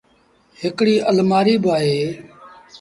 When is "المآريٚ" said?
1.11-1.61